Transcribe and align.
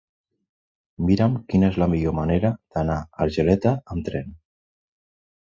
Mira'm 1.09 1.35
quina 1.53 1.69
és 1.73 1.77
la 1.83 1.87
millor 1.91 2.15
manera 2.21 2.51
d'anar 2.77 2.97
a 3.03 3.21
Argeleta 3.27 3.75
amb 3.95 4.09
tren. 4.11 4.35